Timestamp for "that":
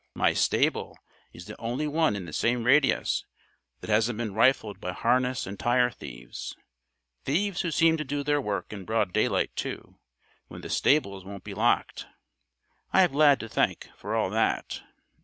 3.81-3.89, 14.31-14.81